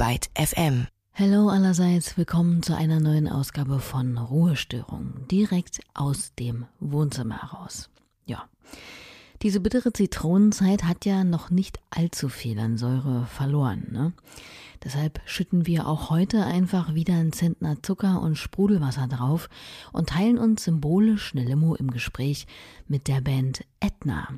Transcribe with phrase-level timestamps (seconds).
[0.00, 0.86] Byte FM.
[1.12, 7.90] Hallo allerseits, willkommen zu einer neuen Ausgabe von Ruhestörung, direkt aus dem Wohnzimmer heraus.
[8.24, 8.48] Ja,
[9.42, 13.86] diese bittere Zitronenzeit hat ja noch nicht allzu viel an Säure verloren.
[13.90, 14.12] Ne?
[14.84, 19.48] Deshalb schütten wir auch heute einfach wieder einen Zentner Zucker und Sprudelwasser drauf
[19.92, 22.46] und teilen uns symbolisch eine Limo im Gespräch
[22.86, 24.28] mit der Band Etna.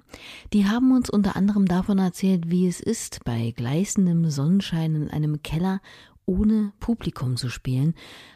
[0.53, 5.43] Die haben uns unter anderem davon erzählt, wie es ist, bei gleißendem Sonnenschein in einem
[5.43, 5.81] Keller
[6.27, 7.95] ohne Publikum zu spielen,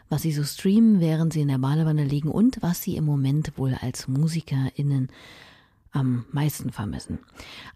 [0.08, 3.56] was sie so streamen, während sie in der Badewanne liegen und was sie im Moment
[3.56, 5.08] wohl als MusikerInnen
[5.96, 7.18] am meisten vermissen.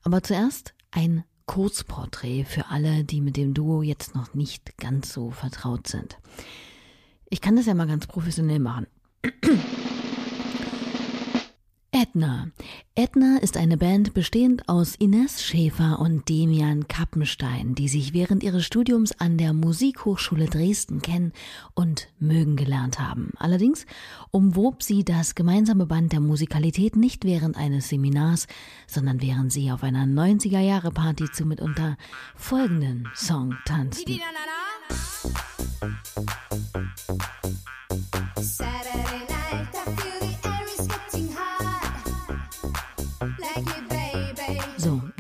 [0.03, 5.31] Aber zuerst ein Kurzporträt für alle, die mit dem Duo jetzt noch nicht ganz so
[5.31, 6.19] vertraut sind.
[7.29, 8.87] Ich kann das ja mal ganz professionell machen.
[12.11, 12.49] Edna.
[12.97, 18.67] Edna ist eine Band bestehend aus Ines Schäfer und Demian Kappenstein, die sich während ihres
[18.67, 21.33] Studiums an der Musikhochschule Dresden kennen
[21.75, 23.31] und mögen gelernt haben.
[23.37, 23.87] Allerdings
[24.33, 28.49] umwob sie das gemeinsame Band der Musikalität nicht während eines Seminars,
[28.89, 31.97] sondern während sie auf einer 90er Jahre Party zu mitunter
[32.35, 34.19] folgenden Song tanzten.
[38.41, 39.20] Saturday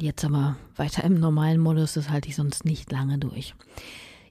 [0.02, 3.54] jetzt aber weiter im normalen Modus, das halte ich sonst nicht lange durch.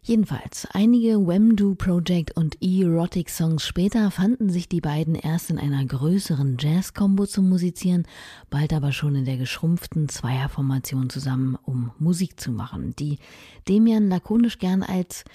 [0.01, 5.85] Jedenfalls, einige Wemdo Project und Erotic Songs später fanden sich die beiden erst in einer
[5.85, 8.07] größeren Jazz-Kombo zum Musizieren,
[8.49, 13.19] bald aber schon in der geschrumpften Zweierformation zusammen, um Musik zu machen, die
[13.67, 15.25] Demian lakonisch gern als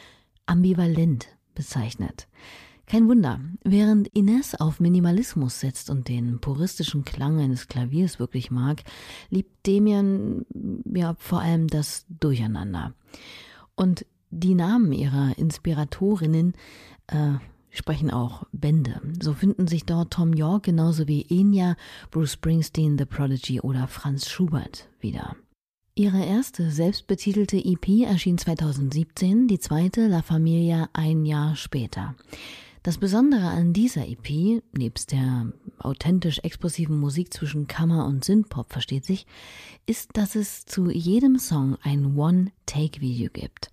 [0.46, 2.26] ambivalent bezeichnet.
[2.86, 8.82] Kein Wunder, während Ines auf Minimalismus setzt und den puristischen Klang eines Klaviers wirklich mag,
[9.30, 10.44] liebt Demian
[10.92, 12.92] ja vor allem das Durcheinander.
[13.74, 16.54] Und die Namen ihrer Inspiratorinnen
[17.06, 17.34] äh,
[17.70, 19.00] sprechen auch Bände.
[19.20, 21.76] So finden sich dort Tom York genauso wie Enya,
[22.10, 25.36] Bruce Springsteen, The Prodigy oder Franz Schubert wieder.
[25.96, 32.16] Ihre erste selbstbetitelte EP erschien 2017, die zweite La Familia ein Jahr später.
[32.84, 39.06] Das Besondere an dieser EP, nebst der authentisch expressiven Musik zwischen Kammer und Synthpop versteht
[39.06, 39.26] sich,
[39.86, 43.70] ist, dass es zu jedem Song ein One-Take-Video gibt.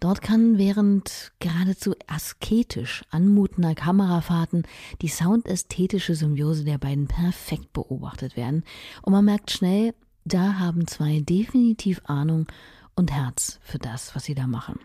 [0.00, 4.62] Dort kann während geradezu asketisch anmutender Kamerafahrten
[5.02, 8.64] die soundästhetische Symbiose der beiden perfekt beobachtet werden
[9.02, 9.92] und man merkt schnell,
[10.24, 12.46] da haben zwei definitiv Ahnung
[12.94, 14.80] und Herz für das, was sie da machen.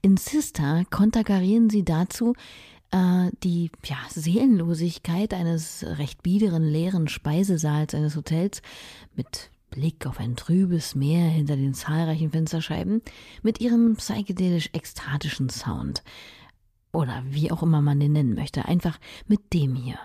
[0.00, 2.34] In Sister konterkarieren sie dazu
[2.90, 8.62] äh, die ja, Seelenlosigkeit eines recht biederen leeren Speisesaals eines Hotels
[9.14, 13.02] mit Blick auf ein trübes Meer hinter den zahlreichen Fensterscheiben
[13.42, 16.02] mit ihrem psychedelisch ekstatischen Sound.
[16.92, 19.98] Oder wie auch immer man den nennen möchte, einfach mit dem hier.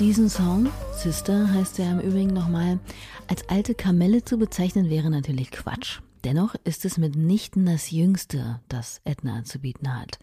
[0.00, 2.78] Diesen Song, Sister heißt er im Übrigen nochmal,
[3.26, 5.98] als alte Kamelle zu bezeichnen wäre natürlich Quatsch.
[6.22, 10.20] Dennoch ist es mitnichten das Jüngste, das Edna zu bieten hat.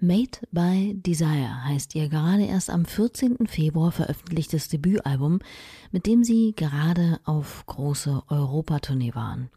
[0.00, 3.46] Made by Desire heißt ihr gerade erst am 14.
[3.46, 5.38] Februar veröffentlichtes Debütalbum,
[5.92, 9.50] mit dem sie gerade auf große Europatournee waren.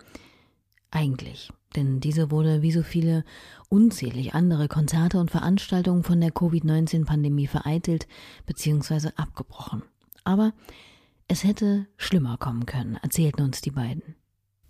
[0.92, 3.24] Eigentlich, denn diese wurde wie so viele
[3.69, 8.08] unzählig andere Konzerte und Veranstaltungen von der Covid-19-Pandemie vereitelt
[8.46, 9.09] bzw.
[9.16, 9.84] abgebrochen.
[10.24, 10.53] Aber
[11.28, 14.16] es hätte schlimmer kommen können, erzählten uns die beiden.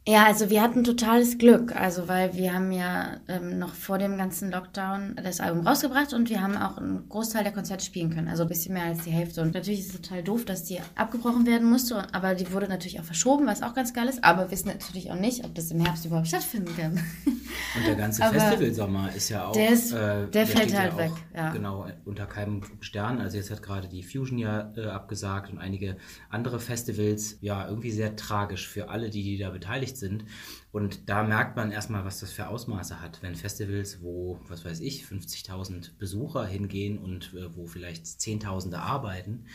[0.07, 4.19] Ja, also wir hatten totales Glück, also weil wir haben ja ähm, noch vor dem
[4.19, 8.27] ganzen Lockdown das Album rausgebracht und wir haben auch einen Großteil der Konzerte spielen können,
[8.27, 9.41] also ein bisschen mehr als die Hälfte.
[9.41, 12.99] Und natürlich ist es total doof, dass die abgebrochen werden musste, aber die wurde natürlich
[12.99, 14.23] auch verschoben, was auch ganz geil ist.
[14.23, 16.91] Aber wir wissen natürlich auch nicht, ob das im Herbst überhaupt stattfinden kann.
[17.75, 19.53] Und der ganze Festivalsommer ist ja auch.
[19.53, 21.51] Der, ist, äh, der, der fällt halt ja weg, ja.
[21.51, 23.19] Genau, unter keinem Stern.
[23.19, 25.97] Also jetzt hat gerade die Fusion ja äh, abgesagt und einige
[26.29, 27.39] andere Festivals.
[27.41, 30.25] Ja, irgendwie sehr tragisch für alle, die, die da beteiligt beteiligt sind.
[30.71, 34.81] Und da merkt man erstmal, was das für Ausmaße hat, wenn Festivals, wo, was weiß
[34.81, 39.45] ich, 50.000 Besucher hingehen und äh, wo vielleicht Zehntausende arbeiten,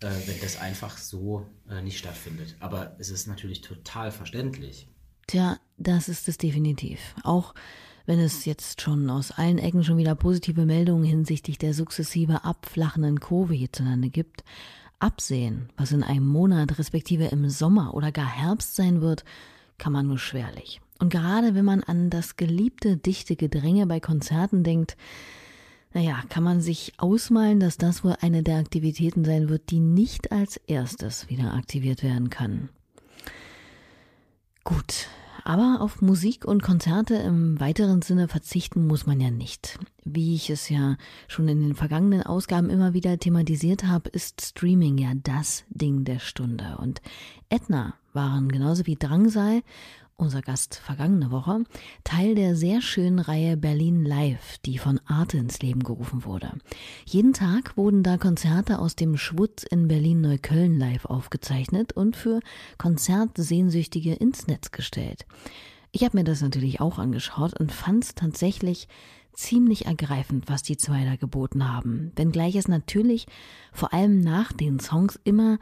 [0.00, 2.56] äh, wenn das einfach so äh, nicht stattfindet.
[2.60, 4.88] Aber es ist natürlich total verständlich.
[5.26, 7.00] Tja, das ist es definitiv.
[7.22, 7.54] Auch
[8.06, 13.18] wenn es jetzt schon aus allen Ecken schon wieder positive Meldungen hinsichtlich der sukzessive abflachenden
[13.18, 14.44] Kurve hierzulande gibt,
[14.98, 19.24] absehen, was in einem Monat respektive im Sommer oder gar Herbst sein wird,
[19.78, 20.80] kann man nur schwerlich.
[20.98, 24.96] Und gerade wenn man an das geliebte dichte Gedränge bei Konzerten denkt,
[25.92, 30.32] naja, kann man sich ausmalen, dass das wohl eine der Aktivitäten sein wird, die nicht
[30.32, 32.68] als erstes wieder aktiviert werden kann.
[34.64, 35.08] Gut,
[35.44, 39.78] aber auf Musik und Konzerte im weiteren Sinne verzichten muss man ja nicht.
[40.02, 40.96] Wie ich es ja
[41.28, 46.18] schon in den vergangenen Ausgaben immer wieder thematisiert habe, ist Streaming ja das Ding der
[46.18, 46.78] Stunde.
[46.78, 47.02] Und
[47.50, 49.62] Edna waren genauso wie Drangsal
[50.16, 51.64] unser Gast vergangene Woche,
[52.04, 56.52] Teil der sehr schönen Reihe Berlin Live, die von Arte ins Leben gerufen wurde.
[57.04, 62.40] Jeden Tag wurden da Konzerte aus dem Schwutz in Berlin-Neukölln live aufgezeichnet und für
[62.78, 65.26] Konzertsehnsüchtige ins Netz gestellt.
[65.90, 68.88] Ich habe mir das natürlich auch angeschaut und fand es tatsächlich
[69.32, 72.12] ziemlich ergreifend, was die zwei da geboten haben.
[72.14, 73.26] Wenngleich es natürlich
[73.72, 75.58] vor allem nach den Songs immer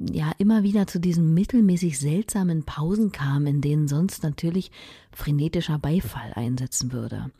[0.00, 4.70] ja immer wieder zu diesen mittelmäßig seltsamen Pausen kam, in denen sonst natürlich
[5.12, 7.30] frenetischer Beifall einsetzen würde.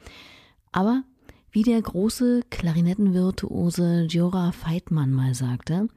[0.70, 1.02] Aber
[1.50, 5.88] wie der große Klarinettenvirtuose Jora Feitmann mal sagte,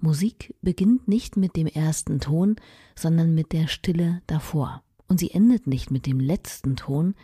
[0.00, 2.56] Musik beginnt nicht mit dem ersten Ton,
[2.96, 4.82] sondern mit der Stille davor.
[5.06, 7.14] Und sie endet nicht mit dem letzten Ton,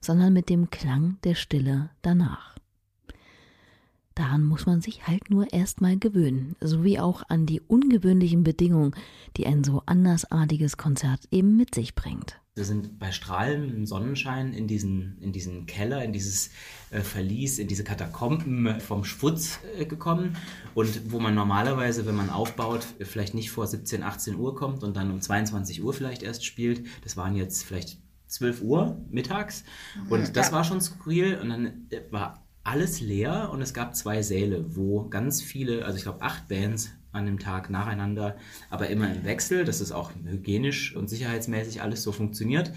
[0.00, 2.55] sondern mit dem Klang der Stille danach.
[4.16, 8.94] Daran muss man sich halt nur erstmal gewöhnen, sowie auch an die ungewöhnlichen Bedingungen,
[9.36, 12.40] die ein so andersartiges Konzert eben mit sich bringt.
[12.54, 16.48] Wir sind bei strahlendem Sonnenschein in diesen, in diesen Keller, in dieses
[16.90, 20.38] äh, Verlies, in diese Katakomben vom Schwutz äh, gekommen.
[20.72, 24.96] Und wo man normalerweise, wenn man aufbaut, vielleicht nicht vor 17, 18 Uhr kommt und
[24.96, 26.86] dann um 22 Uhr vielleicht erst spielt.
[27.04, 27.98] Das waren jetzt vielleicht
[28.28, 29.64] 12 Uhr mittags.
[30.08, 30.52] Und das ja.
[30.54, 31.38] war schon skurril.
[31.38, 35.96] Und dann äh, war alles leer und es gab zwei Säle, wo ganz viele, also
[35.96, 38.36] ich glaube acht Bands an dem Tag nacheinander,
[38.70, 42.72] aber immer im Wechsel, dass es auch hygienisch und sicherheitsmäßig alles so funktioniert,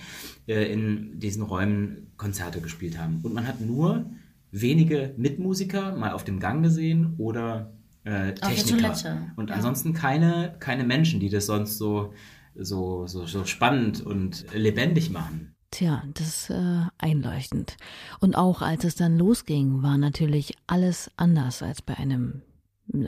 [0.47, 3.19] äh, in diesen Räumen Konzerte gespielt haben.
[3.23, 4.05] Und man hat nur
[4.51, 8.95] wenige Mitmusiker mal auf dem Gang gesehen oder äh, Techniker.
[9.35, 9.55] Und ja.
[9.55, 12.13] ansonsten keine, keine Menschen, die das sonst so,
[12.55, 15.55] so, so, so spannend und lebendig machen.
[15.71, 17.77] Tja, das ist äh, einleuchtend.
[18.19, 22.41] Und auch als es dann losging, war natürlich alles anders als bei einem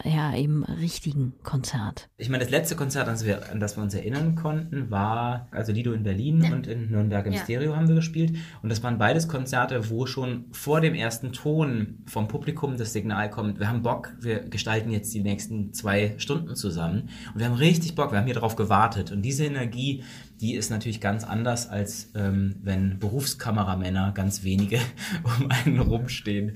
[0.03, 2.09] ja, eben richtigen Konzert.
[2.17, 5.47] Ich meine, das letzte Konzert, an das wir, an das wir uns erinnern konnten, war,
[5.51, 6.53] also Lido in Berlin ja.
[6.53, 7.43] und in Nürnberg im ja.
[7.43, 8.35] Stereo haben wir gespielt.
[8.61, 13.29] Und das waren beides Konzerte, wo schon vor dem ersten Ton vom Publikum das Signal
[13.31, 17.09] kommt, wir haben Bock, wir gestalten jetzt die nächsten zwei Stunden zusammen.
[17.33, 19.11] Und wir haben richtig Bock, wir haben hier drauf gewartet.
[19.11, 20.03] Und diese Energie,
[20.41, 24.79] die ist natürlich ganz anders, als ähm, wenn Berufskameramänner, ganz wenige,
[25.23, 26.53] um einen rumstehen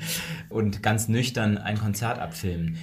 [0.50, 2.78] und ganz nüchtern ein Konzert abfilmen.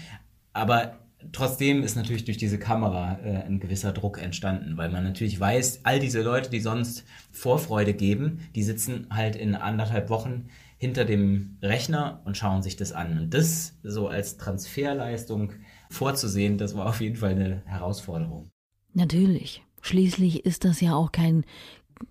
[0.53, 0.99] Aber
[1.33, 5.81] trotzdem ist natürlich durch diese Kamera äh, ein gewisser Druck entstanden, weil man natürlich weiß,
[5.85, 11.59] all diese Leute, die sonst Vorfreude geben, die sitzen halt in anderthalb Wochen hinter dem
[11.63, 13.17] Rechner und schauen sich das an.
[13.19, 15.53] Und das so als Transferleistung
[15.91, 18.51] vorzusehen, das war auf jeden Fall eine Herausforderung.
[18.93, 19.63] Natürlich.
[19.81, 21.45] Schließlich ist das ja auch kein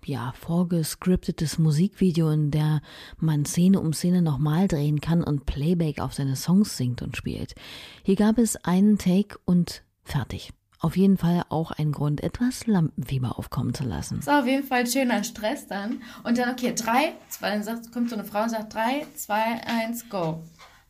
[0.04, 2.80] ja, vorgescriptetes Musikvideo, in der
[3.18, 7.54] man Szene um Szene nochmal drehen kann und Playback auf seine Songs singt und spielt.
[8.02, 10.52] Hier gab es einen Take und fertig.
[10.82, 14.18] Auf jeden Fall auch ein Grund, etwas Lampenfieber aufkommen zu lassen.
[14.18, 16.02] Ist auf jeden Fall schöner Stress dann.
[16.24, 19.60] Und dann, okay, drei, zwei, dann sagt, kommt so eine Frau und sagt, drei, zwei,
[19.64, 20.42] eins, go.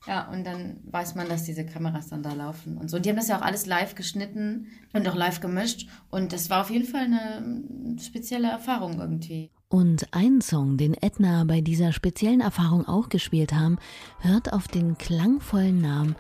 [0.07, 2.97] Ja, und dann weiß man, dass diese Kameras dann da laufen und so.
[2.97, 5.89] Und die haben das ja auch alles live geschnitten und auch live gemischt.
[6.11, 9.51] Und das war auf jeden Fall eine spezielle Erfahrung irgendwie.
[9.69, 13.79] Und ein Song, den Edna bei dieser speziellen Erfahrung auch gespielt haben,
[14.21, 16.17] hört auf den klangvollen Namen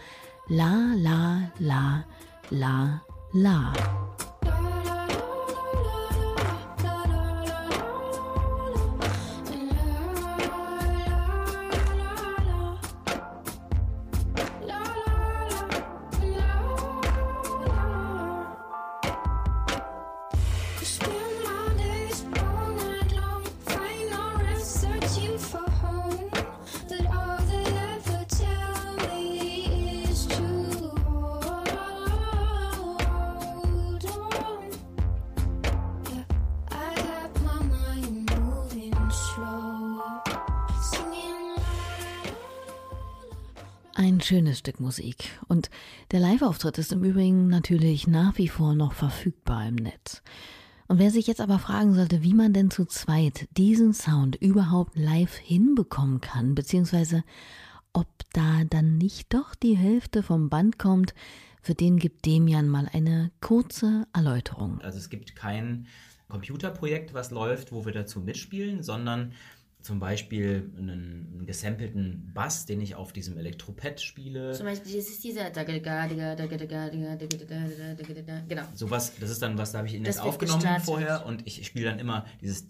[0.49, 2.05] La La La
[2.51, 3.73] La La.
[43.95, 45.31] Ein schönes Stück Musik.
[45.47, 45.71] Und
[46.11, 50.23] der Live-Auftritt ist im Übrigen natürlich nach wie vor noch verfügbar im Netz.
[50.89, 54.97] Und wer sich jetzt aber fragen sollte, wie man denn zu zweit diesen Sound überhaupt
[54.97, 57.25] live hinbekommen kann, beziehungsweise
[57.93, 61.15] ob da dann nicht doch die Hälfte vom Band kommt,
[61.61, 64.81] für den gibt Demian mal eine kurze Erläuterung.
[64.81, 65.87] Also es gibt kein
[66.29, 69.33] Computerprojekt, was läuft, wo wir dazu mitspielen, sondern
[69.83, 74.53] zum Beispiel einen, einen gesampelten Bass, den ich auf diesem Elektropad spiele.
[74.53, 75.51] Zum Beispiel, das ist dieser.
[78.49, 78.63] Genau.
[78.75, 80.85] Sowas, das ist dann was, da habe ich ihn jetzt aufgenommen gestartet.
[80.87, 82.69] vorher und ich spiele dann immer dieses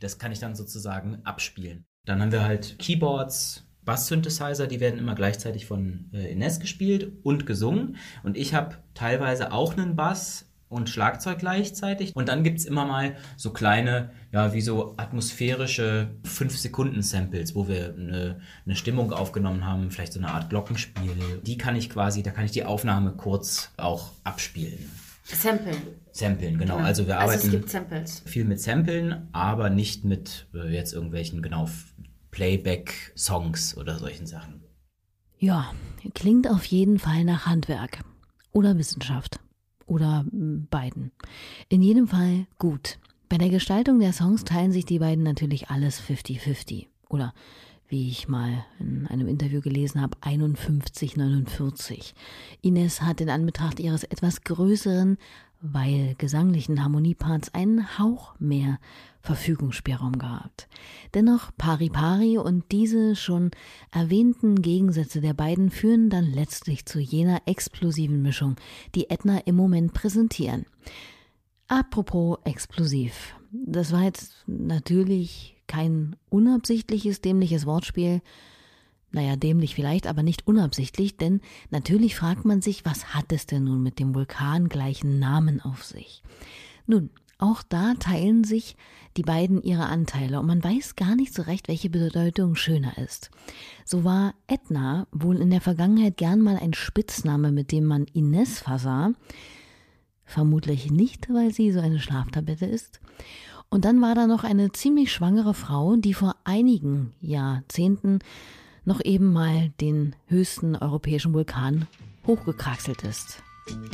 [0.00, 1.84] Das kann ich dann sozusagen abspielen.
[2.04, 7.46] Dann haben wir halt Keyboards, Bass-Synthesizer, die werden immer gleichzeitig von äh, Ines gespielt und
[7.46, 7.96] gesungen.
[8.22, 12.16] Und ich habe teilweise auch einen Bass und Schlagzeug gleichzeitig.
[12.16, 17.92] Und dann gibt es immer mal so kleine, ja, wie so atmosphärische 5-Sekunden-Samples, wo wir
[17.94, 21.42] eine, eine, Stimmung aufgenommen haben, vielleicht so eine Art Glockenspiel.
[21.42, 24.78] Die kann ich quasi, da kann ich die Aufnahme kurz auch abspielen.
[25.24, 25.76] Samplen.
[26.12, 26.76] Samplen, genau.
[26.76, 26.86] genau.
[26.86, 31.68] Also wir arbeiten also viel mit Samplen, aber nicht mit äh, jetzt irgendwelchen, genau,
[32.30, 34.62] Playback-Songs oder solchen Sachen.
[35.38, 35.72] Ja,
[36.14, 38.04] klingt auf jeden Fall nach Handwerk
[38.52, 39.39] oder Wissenschaft
[39.90, 41.10] oder hm, beiden.
[41.68, 42.98] In jedem Fall gut.
[43.28, 46.86] Bei der Gestaltung der Songs teilen sich die beiden natürlich alles 50-50.
[47.08, 47.34] Oder
[47.88, 52.14] wie ich mal in einem Interview gelesen habe, 51-49.
[52.62, 55.18] Ines hat in Anbetracht ihres etwas größeren,
[55.60, 58.78] weil gesanglichen Harmonieparts einen Hauch mehr
[59.22, 60.68] Verfügungsspielraum gehabt.
[61.14, 63.50] Dennoch pari pari und diese schon
[63.90, 68.56] erwähnten Gegensätze der beiden führen dann letztlich zu jener explosiven Mischung,
[68.94, 70.64] die Edna im Moment präsentieren.
[71.68, 73.34] Apropos explosiv.
[73.52, 78.22] Das war jetzt natürlich kein unabsichtliches, dämliches Wortspiel.
[79.12, 83.64] Naja, dämlich vielleicht, aber nicht unabsichtlich, denn natürlich fragt man sich, was hat es denn
[83.64, 86.22] nun mit dem Vulkan gleichen Namen auf sich?
[86.86, 87.10] Nun,
[87.40, 88.76] auch da teilen sich
[89.16, 93.30] die beiden ihre Anteile und man weiß gar nicht so recht, welche Bedeutung schöner ist.
[93.84, 98.60] So war Edna wohl in der Vergangenheit gern mal ein Spitzname, mit dem man Ines
[98.60, 99.12] versah.
[100.24, 103.00] Vermutlich nicht, weil sie so eine Schlaftablette ist.
[103.68, 108.20] Und dann war da noch eine ziemlich schwangere Frau, die vor einigen Jahrzehnten
[108.84, 111.86] noch eben mal den höchsten europäischen Vulkan
[112.26, 113.42] hochgekraxelt ist.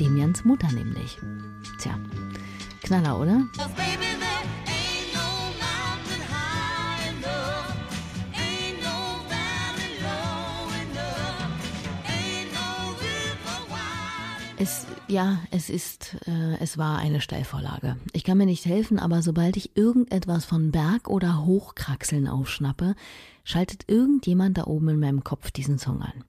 [0.00, 1.18] Demians Mutter nämlich.
[1.80, 1.98] Tja,
[2.86, 3.48] Knaller, oder?
[14.58, 17.96] Es, ja, es ist, äh, es war eine Steilvorlage.
[18.12, 22.94] Ich kann mir nicht helfen, aber sobald ich irgendetwas von Berg- oder Hochkraxeln aufschnappe,
[23.42, 26.24] schaltet irgendjemand da oben in meinem Kopf diesen Song an.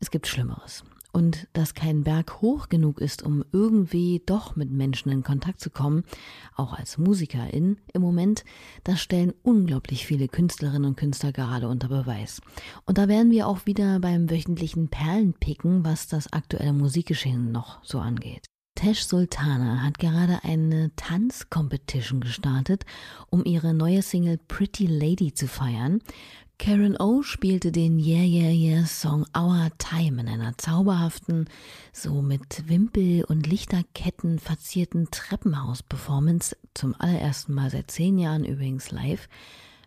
[0.00, 0.84] Es gibt Schlimmeres
[1.14, 5.70] und dass kein Berg hoch genug ist, um irgendwie doch mit Menschen in Kontakt zu
[5.70, 6.02] kommen,
[6.56, 8.44] auch als Musikerin im Moment,
[8.82, 12.42] das stellen unglaublich viele Künstlerinnen und Künstler gerade unter Beweis.
[12.84, 18.00] Und da wären wir auch wieder beim wöchentlichen Perlenpicken, was das aktuelle Musikgeschehen noch so
[18.00, 18.46] angeht.
[18.74, 22.84] Tesh Sultana hat gerade eine Tanzcompetition gestartet,
[23.30, 26.00] um ihre neue Single Pretty Lady zu feiern.
[26.58, 31.48] Karen O spielte den Yeah Yeah Yeah Song Our Time in einer zauberhaften,
[31.92, 39.28] so mit Wimpel und Lichterketten verzierten Treppenhaus-Performance, zum allerersten Mal seit zehn Jahren übrigens live,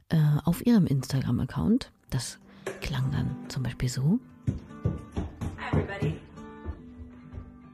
[0.09, 1.91] äh, auf ihrem Instagram-Account.
[2.09, 2.37] Das
[2.81, 4.19] klang dann zum Beispiel so.
[5.57, 6.19] Hi everybody.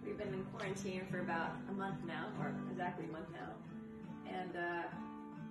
[0.06, 3.54] We've been in quarantine for about a month now, or exactly a month now.
[4.30, 4.86] And uh,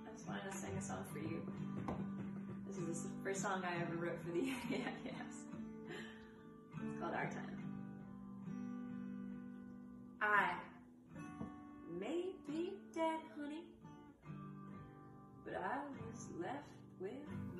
[0.07, 1.41] I just wanted to sing a song for you.
[3.23, 5.45] First song I ever wrote for the yeah, yes.
[6.75, 7.57] It's called Our Time.
[10.21, 10.55] I
[11.97, 13.63] may be dead, honey,
[15.45, 16.67] but I was left
[16.99, 17.11] with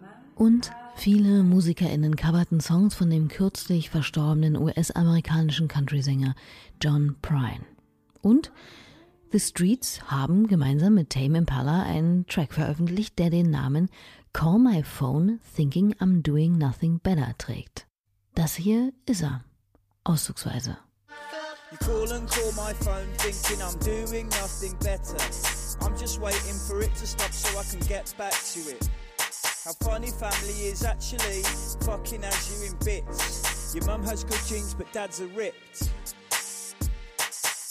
[0.01, 6.35] my Und viele MusikerInnen coverten Songs von dem kürzlich verstorbenen US-amerikanischen Country-Sänger
[6.81, 7.65] John Prine.
[8.21, 8.51] Und
[9.31, 13.89] The Streets haben gemeinsam mit Tame Impala einen Track veröffentlicht, der den Namen
[14.33, 17.85] Call My Phone Thinking I'm Doing Nothing Better trägt.
[18.33, 19.45] Das hier ist er.
[20.03, 20.75] Auszugsweise.
[21.71, 25.17] You call and call my phone thinking I'm doing nothing better.
[25.81, 28.89] I'm just waiting for it to stop so I can get back to it.
[29.63, 31.43] How funny family is actually
[31.85, 33.75] fucking as you in bits.
[33.75, 35.89] Your mum has good genes but dad's are ripped.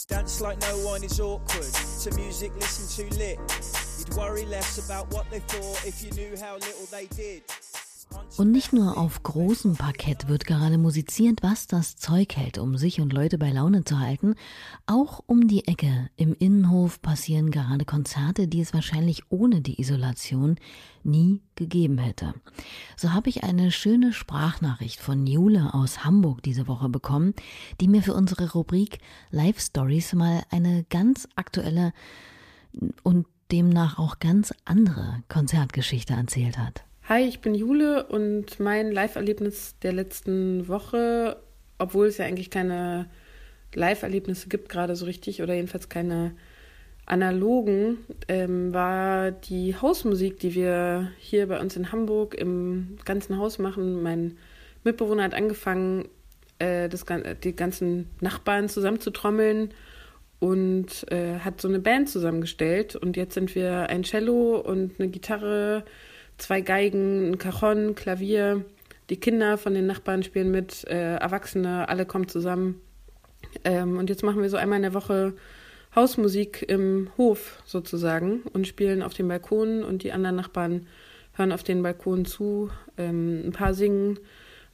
[0.07, 1.73] Dance like no one is awkward.
[2.03, 3.39] To music listen to lit.
[8.37, 12.99] Und nicht nur auf großem Parkett wird gerade musiziert, was das Zeug hält, um sich
[12.99, 14.35] und Leute bei Laune zu halten.
[14.85, 20.57] Auch um die Ecke im Innenhof passieren gerade Konzerte, die es wahrscheinlich ohne die Isolation
[21.03, 22.33] nie gegeben hätte.
[22.97, 27.33] So habe ich eine schöne Sprachnachricht von Jule aus Hamburg diese Woche bekommen,
[27.81, 28.99] die mir für unsere Rubrik
[29.31, 31.93] Live Stories mal eine ganz aktuelle
[33.03, 36.83] und demnach auch ganz andere Konzertgeschichte erzählt hat.
[37.07, 41.37] Hi, ich bin Jule und mein Live-Erlebnis der letzten Woche,
[41.77, 43.09] obwohl es ja eigentlich keine
[43.75, 46.33] Live-Erlebnisse gibt, gerade so richtig, oder jedenfalls keine
[47.05, 53.59] analogen, ähm, war die Hausmusik, die wir hier bei uns in Hamburg im ganzen Haus
[53.59, 54.01] machen.
[54.01, 54.37] Mein
[54.83, 56.07] Mitbewohner hat angefangen,
[56.57, 57.05] äh, das,
[57.43, 59.75] die ganzen Nachbarn zusammenzutrommeln
[60.43, 62.97] und äh, hat so eine Band zusammengestellt.
[62.97, 65.85] Und jetzt sind wir ein Cello und eine Gitarre
[66.37, 68.65] zwei Geigen, ein Cajon, Klavier.
[69.09, 72.81] Die Kinder von den Nachbarn spielen mit, äh, Erwachsene, alle kommen zusammen.
[73.63, 75.33] Ähm, und jetzt machen wir so einmal in der Woche
[75.95, 80.87] Hausmusik im Hof sozusagen und spielen auf den Balkonen und die anderen Nachbarn
[81.35, 82.69] hören auf den Balkonen zu.
[82.97, 84.17] Ähm, ein paar singen,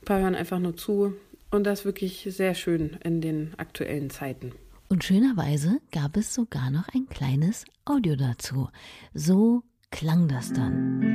[0.01, 1.13] ein paar hören einfach nur zu.
[1.51, 4.53] Und das ist wirklich sehr schön in den aktuellen Zeiten.
[4.91, 8.69] Und schönerweise gab es sogar noch ein kleines Audio dazu.
[9.13, 11.05] So klang das dann.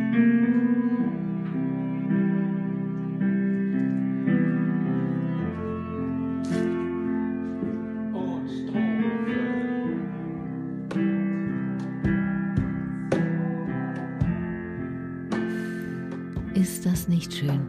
[16.55, 17.67] Ist das nicht schön?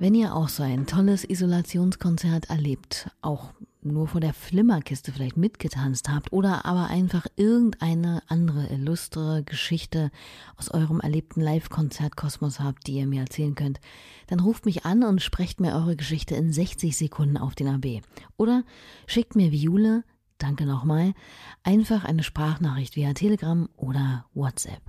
[0.00, 6.08] Wenn ihr auch so ein tolles Isolationskonzert erlebt, auch nur vor der Flimmerkiste vielleicht mitgetanzt
[6.08, 10.10] habt oder aber einfach irgendeine andere illustre Geschichte
[10.56, 13.80] aus eurem erlebten Live-Konzertkosmos habt, die ihr mir erzählen könnt,
[14.26, 18.02] dann ruft mich an und sprecht mir eure Geschichte in 60 Sekunden auf den AB.
[18.36, 18.64] Oder
[19.06, 20.04] schickt mir wie Jule,
[20.38, 21.14] danke nochmal,
[21.62, 24.82] einfach eine Sprachnachricht via Telegram oder WhatsApp.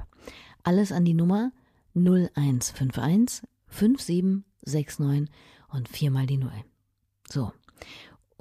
[0.64, 1.52] Alles an die Nummer
[1.96, 5.30] 0151 5769
[5.70, 6.64] und viermal die Null.
[7.30, 7.52] So.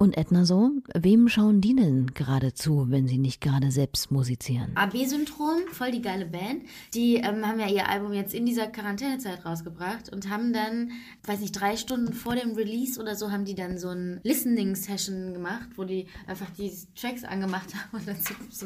[0.01, 4.71] Und Edna so, wem schauen die denn gerade zu, wenn sie nicht gerade selbst musizieren?
[4.73, 6.63] AB-Syndrom, voll die geile Band.
[6.95, 10.89] Die ähm, haben ja ihr Album jetzt in dieser Quarantänezeit rausgebracht und haben dann,
[11.27, 15.35] weiß nicht, drei Stunden vor dem Release oder so, haben die dann so ein Listening-Session
[15.35, 18.65] gemacht, wo die einfach die Tracks angemacht haben und dann so, so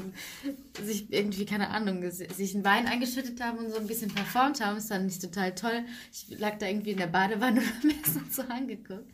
[0.86, 4.76] sich irgendwie, keine Ahnung, sich ein Wein eingeschüttet haben und so ein bisschen performt haben.
[4.76, 5.84] Das fand ich total toll.
[6.14, 9.12] Ich lag da irgendwie in der Badewanne und habe mir das so angeguckt.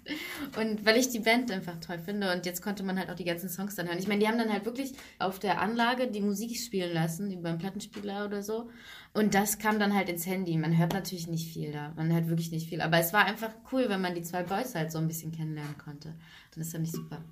[0.59, 2.31] Und weil ich die Band einfach toll finde finde.
[2.33, 3.97] Und jetzt konnte man halt auch die ganzen Songs dann hören.
[3.97, 7.37] Ich meine, die haben dann halt wirklich auf der Anlage die Musik spielen lassen, wie
[7.37, 8.69] beim Plattenspieler oder so.
[9.13, 10.57] Und das kam dann halt ins Handy.
[10.57, 11.93] Man hört natürlich nicht viel da.
[11.95, 12.81] Man hört wirklich nicht viel.
[12.81, 15.77] Aber es war einfach cool, wenn man die zwei Boys halt so ein bisschen kennenlernen
[15.77, 16.15] konnte.
[16.53, 17.23] Das ist dann nicht super.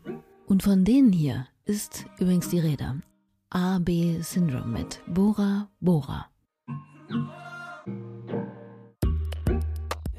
[0.46, 3.02] Und von denen hier ist übrigens die Rede.
[3.50, 6.30] AB Syndrome mit Bora Bora.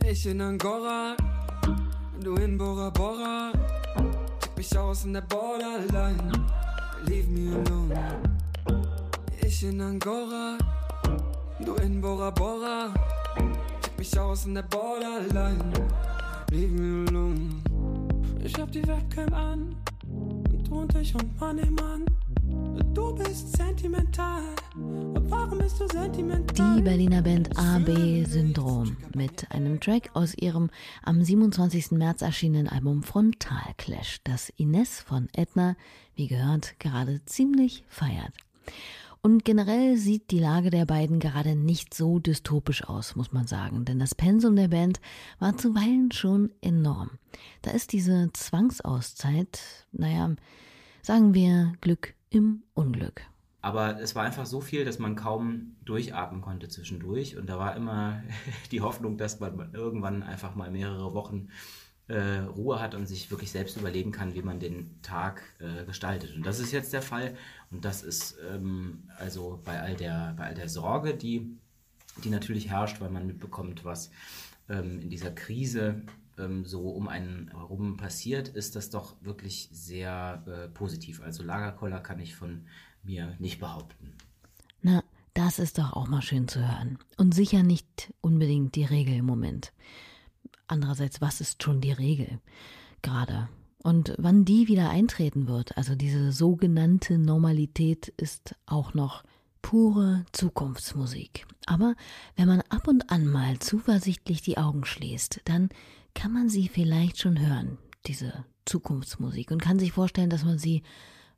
[0.05, 1.17] Ich in Angora,
[2.21, 3.53] du in Bora Bora
[4.61, 6.33] mich aus in der Borderline.
[7.07, 7.99] Leave me alone.
[9.43, 10.59] Ich in Angora,
[11.65, 12.93] du in Bora Bora.
[13.81, 15.73] Check mich aus in der Borderline.
[16.51, 17.49] Leave me alone.
[18.45, 19.77] Ich hab die Webcam an.
[20.07, 22.05] Und du und ich und Money Mann.
[22.93, 24.43] Du bist sentimental.
[25.31, 30.71] Die Berliner Band AB Syndrom mit einem Track aus ihrem
[31.03, 31.93] am 27.
[31.93, 35.77] März erschienenen Album Frontal Clash, das Ines von Edna,
[36.15, 38.33] wie gehört, gerade ziemlich feiert.
[39.23, 43.85] Und generell sieht die Lage der beiden gerade nicht so dystopisch aus, muss man sagen,
[43.85, 45.01] denn das Pensum der Band
[45.39, 47.11] war zuweilen schon enorm.
[47.63, 49.61] Da ist diese Zwangsauszeit,
[49.93, 50.35] naja,
[51.03, 53.23] sagen wir Glück im Unglück.
[53.63, 57.37] Aber es war einfach so viel, dass man kaum durchatmen konnte zwischendurch.
[57.37, 58.23] Und da war immer
[58.71, 61.49] die Hoffnung, dass man irgendwann einfach mal mehrere Wochen
[62.09, 66.35] äh, Ruhe hat und sich wirklich selbst überlegen kann, wie man den Tag äh, gestaltet.
[66.35, 67.37] Und das ist jetzt der Fall.
[67.71, 71.57] Und das ist ähm, also bei all, der, bei all der Sorge, die,
[72.25, 74.11] die natürlich herrscht, weil man mitbekommt, was
[74.69, 76.03] ähm, in dieser Krise
[76.39, 81.23] ähm, so um einen herum passiert, ist das doch wirklich sehr äh, positiv.
[81.23, 82.67] Also Lagerkoller kann ich von
[83.03, 84.13] mir nicht behaupten.
[84.83, 85.03] Na,
[85.35, 86.99] das ist doch auch mal schön zu hören.
[87.17, 89.73] Und sicher nicht unbedingt die Regel im Moment.
[90.67, 92.41] Andererseits, was ist schon die Regel?
[93.03, 93.49] Gerade.
[93.83, 99.25] Und wann die wieder eintreten wird, also diese sogenannte Normalität, ist auch noch
[99.63, 101.47] Pure Zukunftsmusik.
[101.67, 101.95] Aber
[102.37, 105.71] wenn man ab und an mal zuversichtlich die Augen schließt, dann
[106.15, 110.83] kann man sie vielleicht schon hören, diese Zukunftsmusik, und kann sich vorstellen, dass man sie,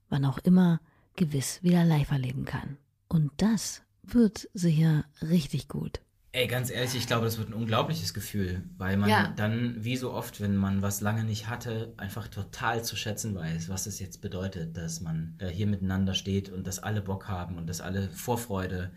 [0.09, 0.81] wann auch immer,
[1.17, 2.77] gewiss wieder live erleben kann.
[3.09, 6.01] Und das wird sicher richtig gut.
[6.35, 9.35] Ey, ganz ehrlich, ich glaube, das wird ein unglaubliches Gefühl, weil man ja.
[9.37, 13.69] dann, wie so oft, wenn man was lange nicht hatte, einfach total zu schätzen weiß,
[13.69, 17.59] was es jetzt bedeutet, dass man äh, hier miteinander steht und dass alle Bock haben
[17.59, 18.93] und dass alle Vorfreude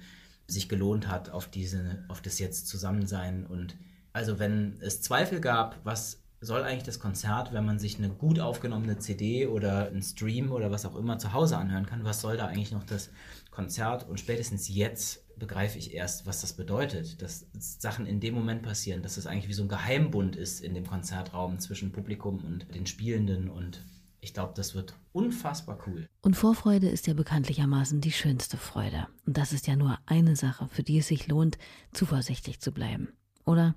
[0.48, 3.46] sich gelohnt hat auf diese, auf das jetzt Zusammensein.
[3.46, 3.76] Und
[4.14, 8.40] also wenn es Zweifel gab, was soll eigentlich das Konzert, wenn man sich eine gut
[8.40, 12.38] aufgenommene CD oder einen Stream oder was auch immer zu Hause anhören kann, was soll
[12.38, 13.10] da eigentlich noch das
[13.52, 14.08] Konzert?
[14.08, 19.02] Und spätestens jetzt begreife ich erst, was das bedeutet, dass Sachen in dem Moment passieren,
[19.02, 22.86] dass es eigentlich wie so ein Geheimbund ist in dem Konzertraum zwischen Publikum und den
[22.86, 23.82] Spielenden und
[24.26, 26.08] ich glaube, das wird unfassbar cool.
[26.22, 29.08] Und Vorfreude ist ja bekanntlichermaßen die schönste Freude.
[29.28, 31.60] Und das ist ja nur eine Sache, für die es sich lohnt,
[31.94, 33.10] zuversichtlich zu bleiben.
[33.46, 33.76] Oder?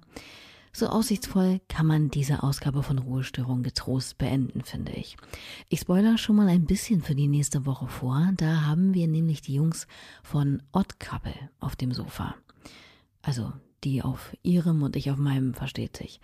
[0.72, 5.16] So aussichtsvoll kann man diese Ausgabe von Ruhestörung getrost beenden, finde ich.
[5.68, 8.30] Ich spoiler schon mal ein bisschen für die nächste Woche vor.
[8.36, 9.86] Da haben wir nämlich die Jungs
[10.22, 10.62] von
[10.98, 12.34] Couple auf dem Sofa.
[13.22, 13.52] Also
[13.84, 16.20] die auf ihrem und ich auf meinem, versteht sich.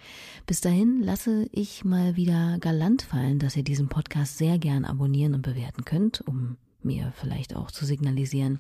[0.47, 5.35] Bis dahin lasse ich mal wieder galant fallen, dass ihr diesen Podcast sehr gern abonnieren
[5.35, 8.59] und bewerten könnt, um mir vielleicht auch zu signalisieren,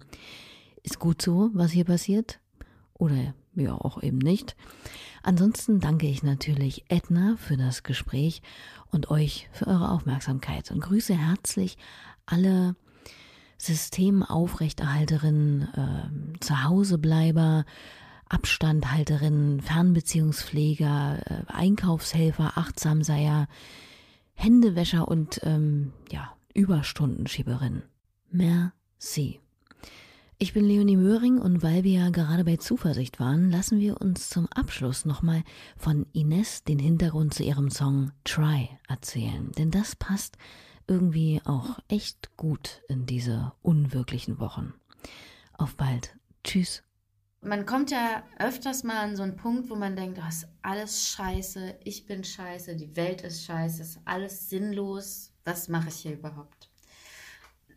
[0.82, 2.40] ist gut so, was hier passiert?
[2.94, 4.57] Oder ja, auch eben nicht.
[5.22, 8.42] Ansonsten danke ich natürlich Edna für das Gespräch
[8.90, 11.78] und euch für eure Aufmerksamkeit und grüße herzlich
[12.26, 12.76] alle
[13.59, 16.09] Systemaufrechterhalterinnen, äh,
[16.40, 17.64] Zuhausebleiber,
[18.28, 23.46] Abstandhalterinnen, Fernbeziehungspfleger, äh, Einkaufshelfer, Achtsamseier,
[24.35, 27.85] Händewäscher und ähm, ja, Überstundenschieberinnen.
[28.30, 29.40] Merci.
[30.38, 34.28] Ich bin Leonie Möhring und weil wir ja gerade bei Zuversicht waren, lassen wir uns
[34.28, 35.44] zum Abschluss nochmal
[35.76, 39.52] von Ines den Hintergrund zu ihrem Song Try erzählen.
[39.52, 40.36] Denn das passt
[40.88, 44.74] irgendwie auch echt gut in diese unwirklichen Wochen.
[45.52, 46.16] Auf bald.
[46.42, 46.82] Tschüss.
[47.40, 51.08] Man kommt ja öfters mal an so einen Punkt, wo man denkt, das ist alles
[51.10, 56.14] scheiße, ich bin scheiße, die Welt ist scheiße, ist alles sinnlos, was mache ich hier
[56.14, 56.70] überhaupt?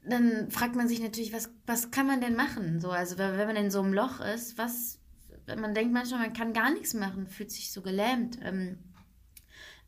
[0.09, 2.79] Dann fragt man sich natürlich, was, was kann man denn machen?
[2.79, 4.99] So, also wenn man in so einem Loch ist, was,
[5.47, 8.39] man denkt manchmal, man kann gar nichts machen, fühlt sich so gelähmt.
[8.41, 8.79] Ähm,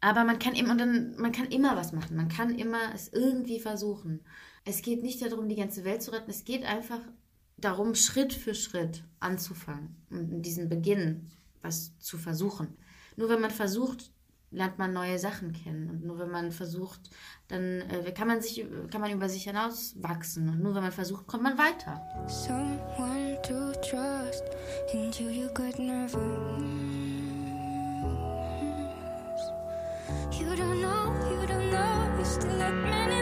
[0.01, 2.15] aber man kann immer, und dann, man kann immer was machen.
[2.15, 4.21] Man kann immer es irgendwie versuchen.
[4.65, 6.29] Es geht nicht darum, die ganze Welt zu retten.
[6.29, 7.01] Es geht einfach
[7.57, 12.77] darum, Schritt für Schritt anzufangen und diesen Beginn was zu versuchen.
[13.17, 14.11] Nur wenn man versucht,
[14.51, 15.89] lernt man neue Sachen kennen.
[15.89, 17.09] Und nur wenn man versucht,
[17.47, 20.49] dann äh, kann man sich, kann man über sich hinaus wachsen.
[20.49, 22.01] Und nur wenn man versucht, kommt man weiter.
[22.27, 24.43] Someone to trust
[24.93, 26.19] until you get nervous.
[30.31, 33.18] You don't know, you don't know, you still let me